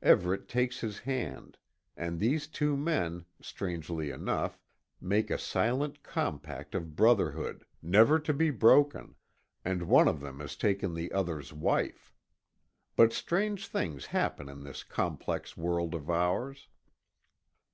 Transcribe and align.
Everet 0.00 0.48
takes 0.48 0.80
his 0.80 1.00
hand, 1.00 1.58
and 1.98 2.18
these 2.18 2.46
two 2.46 2.78
men, 2.78 3.26
strangely 3.42 4.08
enough, 4.10 4.58
make 5.02 5.30
a 5.30 5.36
silent 5.36 6.02
compact 6.02 6.74
of 6.74 6.96
brotherhood, 6.96 7.66
never 7.82 8.18
to 8.18 8.32
be 8.32 8.48
broken 8.48 9.16
and 9.66 9.82
one 9.82 10.08
of 10.08 10.20
them 10.20 10.40
has 10.40 10.56
taken 10.56 10.94
the 10.94 11.12
other's 11.12 11.52
wife. 11.52 12.10
But 12.96 13.12
strange 13.12 13.66
things 13.68 14.06
happen 14.06 14.48
in 14.48 14.64
this 14.64 14.82
complex 14.82 15.58
world 15.58 15.94
of 15.94 16.08
ours. 16.08 16.68